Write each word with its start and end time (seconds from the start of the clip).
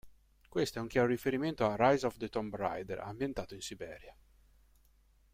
Questo 0.49 0.79
è 0.79 0.81
un 0.81 0.87
chiaro 0.87 1.09
riferimento 1.09 1.63
a 1.63 1.75
"Rise 1.77 2.07
of 2.07 2.17
the 2.17 2.27
Tomb 2.27 2.55
Raider", 2.55 3.01
ambientato 3.01 3.53
in 3.53 3.61
Siberia. 3.61 4.17